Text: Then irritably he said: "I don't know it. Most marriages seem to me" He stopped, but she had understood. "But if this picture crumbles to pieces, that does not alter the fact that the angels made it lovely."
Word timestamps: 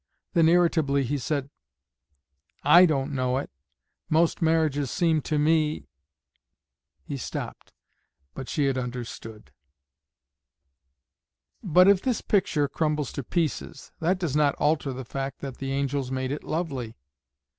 Then 0.33 0.49
irritably 0.49 1.03
he 1.03 1.19
said: 1.19 1.51
"I 2.63 2.87
don't 2.87 3.13
know 3.13 3.37
it. 3.37 3.51
Most 4.09 4.41
marriages 4.41 4.89
seem 4.89 5.21
to 5.21 5.37
me" 5.37 5.89
He 7.07 7.17
stopped, 7.17 7.71
but 8.33 8.49
she 8.49 8.65
had 8.65 8.79
understood. 8.79 9.51
"But 11.61 11.87
if 11.87 12.01
this 12.01 12.21
picture 12.21 12.67
crumbles 12.67 13.11
to 13.11 13.23
pieces, 13.23 13.91
that 13.99 14.17
does 14.17 14.35
not 14.35 14.55
alter 14.55 14.91
the 14.91 15.05
fact 15.05 15.37
that 15.41 15.57
the 15.59 15.71
angels 15.71 16.09
made 16.09 16.31
it 16.31 16.43
lovely." 16.43 16.97